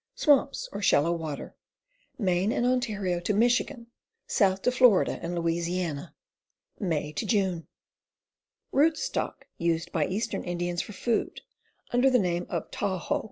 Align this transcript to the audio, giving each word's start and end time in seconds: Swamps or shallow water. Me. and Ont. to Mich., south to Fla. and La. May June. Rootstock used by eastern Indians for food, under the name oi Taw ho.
Swamps 0.15 0.67
or 0.71 0.81
shallow 0.81 1.11
water. 1.11 1.55
Me. 2.17 2.51
and 2.51 2.65
Ont. 2.65 2.81
to 2.81 3.33
Mich., 3.35 3.61
south 4.25 4.63
to 4.63 4.71
Fla. 4.71 5.03
and 5.07 5.35
La. 5.35 6.09
May 6.79 7.13
June. 7.13 7.67
Rootstock 8.73 9.45
used 9.59 9.91
by 9.91 10.07
eastern 10.07 10.43
Indians 10.43 10.81
for 10.81 10.93
food, 10.93 11.41
under 11.91 12.09
the 12.09 12.17
name 12.17 12.47
oi 12.51 12.61
Taw 12.71 12.97
ho. 12.97 13.19